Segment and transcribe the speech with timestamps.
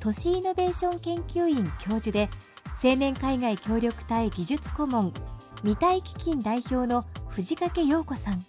[0.00, 2.28] 都市イノベーション研究院教授で
[2.82, 5.12] 青年海外協力隊技術顧問
[5.62, 8.44] 未体基金代表の藤掛陽子さん。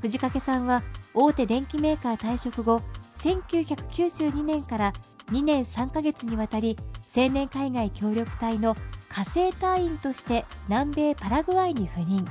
[0.00, 0.82] 藤掛さんは
[1.14, 2.80] 大手電機メーカー退職後
[3.18, 4.92] 1992年から
[5.26, 6.76] 2年3ヶ月にわたり
[7.16, 8.76] 青年海外協力隊の
[9.08, 12.24] 火星隊員として南米パラグアイに赴任。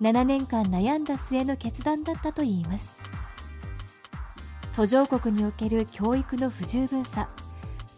[0.00, 2.96] 7年間悩んだ末の決断だったといいます。
[4.74, 7.28] 途上国における教育の不十分さ。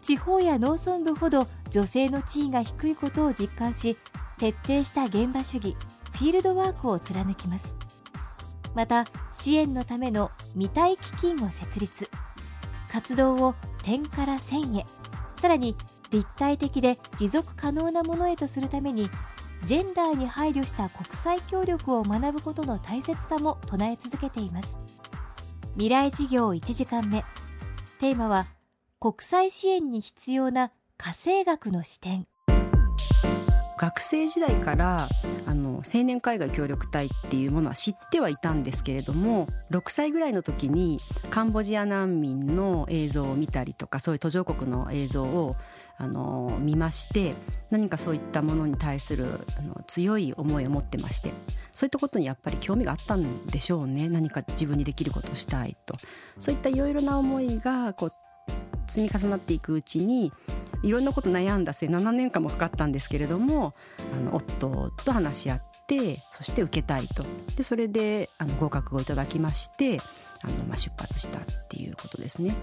[0.01, 3.97] 地方や農村部ほど女性の地位が低いことを実感し
[4.37, 5.77] 徹底した現場主義
[6.11, 7.75] フィールドワークを貫きます。
[8.75, 12.09] また支援のための未体基金を設立。
[12.89, 14.85] 活動を点から線へ。
[15.37, 15.75] さらに
[16.11, 19.09] 立体的で持続可能なものへとするために
[19.65, 24.82] ジェンダーに配慮した国際協力を学ぶことの大切さも唱え続けています。
[25.75, 27.25] 未来事業1時間目。
[27.99, 28.45] テーマは
[28.99, 32.27] 国際支援に必要な家政学の視点。
[33.79, 35.09] 学生時代から
[35.47, 40.99] あの青年海外協力隊っていうものは知ってはいたんですけれども6歳ぐらいの時に
[41.31, 45.55] カンボジア難民の映像を見たりとかそういう途上国の映像を
[45.97, 47.35] あの見まして
[47.69, 51.31] 何かそういったものに対するあの強い思いを持ってまして
[51.71, 54.09] そういったことにやっぱり興味があったんでしょうね。
[54.09, 55.95] 何か自分にできることをしたいと。
[56.37, 58.13] そういったいろいろな思いがこう
[58.87, 60.31] 積み重なっていくうちに
[60.83, 63.73] いろんなこと悩んだ末7年間もかかったんですけれども
[64.13, 67.23] あの夫と話し合ってそして受けたいと。
[67.55, 69.99] でそれであの合格をいただきまして
[70.43, 72.55] あの、まあ、出発したっていうことですね。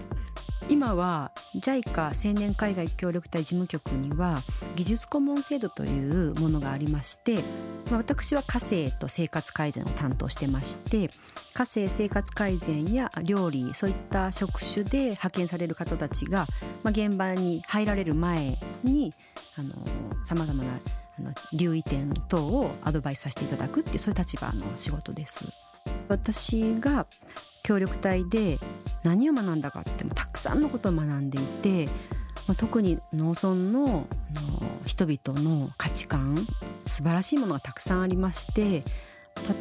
[0.69, 4.41] 今は JICA 青年海外協力隊事務局には
[4.75, 7.43] 技術顧問制度というものがありまして、
[7.89, 11.09] まあ、私は家政と生活改善を担当してまして家
[11.57, 16.45] 政生活改善や料理そういった職種で派遣される方たちが、
[16.83, 19.13] まあ、現場に入られる前に
[20.23, 20.79] さまざまな
[21.17, 25.43] あの留意点等をアドバイスさせていただくっていうそういう立場の仕事です。
[26.07, 27.07] 私が
[27.63, 28.59] 協力隊で
[29.03, 31.85] 何を学んだかってたくさんのことを学んでいて、
[32.47, 34.07] まあ、特に農村の
[34.85, 36.47] 人々の価値観
[36.85, 38.83] 素晴らしいものがたくさんありまして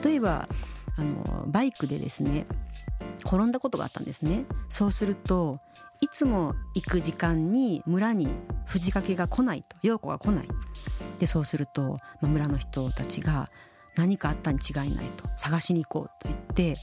[0.04, 0.48] 例えば
[0.96, 2.46] あのバイクでですね
[3.24, 4.44] 転んだことがあったんですね。
[4.68, 5.60] そうすると
[6.00, 8.28] いつも行く時間に村に
[8.66, 10.48] 藤掛が来ないと陽子が来ない。
[11.18, 13.44] でそうすると、まあ、村の人たちが
[13.96, 16.80] 何かあったに違いないと探しに行こうと言って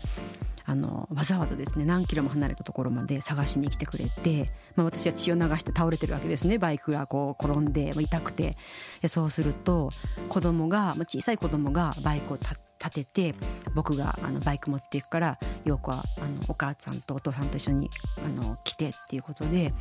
[0.70, 4.46] あのわざわざですね何キロも離れたところまで探しに来てくれて、
[4.76, 6.58] まあ、私は血を流して倒れてるわけですね。
[6.58, 8.58] バイクがこう転んで、痛くて。
[9.02, 9.92] でそうすると
[10.28, 12.56] 子供が、小さい子供がバイクを立
[12.92, 13.36] てて
[13.74, 17.90] 僕があのバイク持っていくから陽子はあのお母さんとお父さんと一緒に
[18.24, 19.74] あの来てっていうことで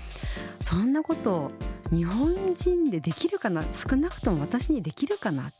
[0.61, 1.51] そんなこと
[1.91, 3.65] 日本人でできるかな？
[3.73, 5.53] 少なくとも私にできるかな？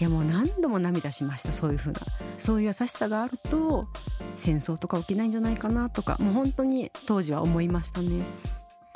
[0.00, 2.00] いやもう何度も涙しましたそういうふうな。
[2.38, 3.84] そういう優しさがあると
[4.34, 8.24] 戦争とか起きないんじゃないかなとかもう本当に当時は思いましたね。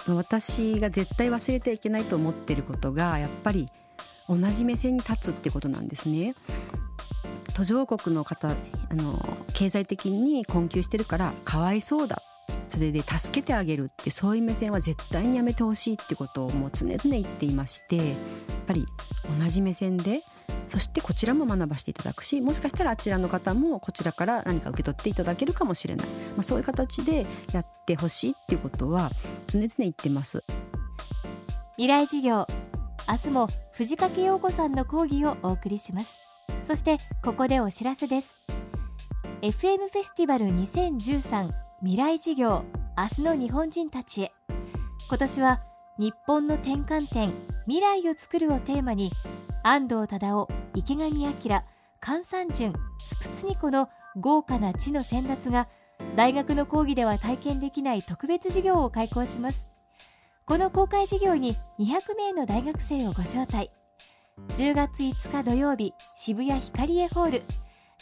[0.09, 3.67] 私が絶対忘れてはいけないと思ってることがやっぱり
[4.29, 6.35] 同じ目線に立つってことなんですね。
[7.53, 9.23] 途上国の方あの
[9.53, 12.23] 経済的に困窮してるからかわいそうだ。
[12.69, 18.17] それで助けてあげるってそういう目線は絶対にやめてほしいってことをもう常々言っていましてやっ
[18.67, 18.87] ぱり
[19.39, 20.23] 同じ目線で
[20.67, 29.11] そしてこちらも学ばせていただくしもしかしたらあちらの方もこちらから何か受け取っていただけるかもしれない、まあ、そういう形でやってほしいっていうことは
[29.47, 30.43] 常々言ってます。
[31.77, 32.47] 未来事業
[33.09, 36.15] 明日も藤掛陽子さんの講義をお送りします。
[36.63, 38.41] そしてここでお知らせです。
[39.43, 42.65] FM フェスティバル2013未来事業
[42.97, 44.33] 明日の日本人たちへ。
[45.09, 45.61] 今年は
[45.99, 47.33] 日本の転換点
[47.67, 49.13] 未来を作るをテーマに
[49.67, 51.65] 安藤忠雄池上彰
[52.03, 55.69] 菅三淳スプツニコの豪華な地の先達が
[56.17, 59.67] 大学の講義では体験できない特別授業を開講します。
[60.45, 63.71] この公開授業に200名の大学生をご招待。
[64.49, 67.43] 10月5日土曜日渋谷ヒカリエホール。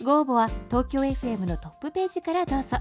[0.03, 2.79] ご応募は東京 FM のトップページからどうぞ。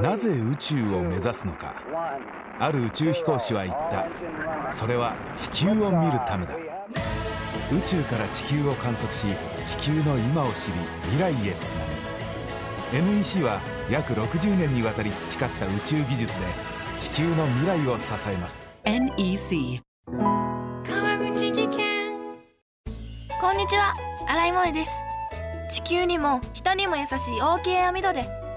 [0.00, 1.74] なぜ宇宙を目指すのか。
[2.58, 4.06] ある宇宙飛行士は言った。
[4.72, 6.54] それは地球を見るためだ。
[6.56, 9.26] 宇宙から地球を観測し
[9.64, 10.74] 地球の今を知り
[11.10, 11.84] 未来へつな
[12.92, 13.12] ぐ。
[13.16, 13.58] NEC は
[13.90, 16.46] 約60年にわたり培った宇宙技術で
[16.98, 18.66] 地球の未来を支えます。
[18.84, 22.12] NEC 川口技研。
[23.40, 23.94] こんにちは。
[24.28, 24.92] 新井萌です。
[25.70, 28.41] 地球にも人にも優しい OK 網戸で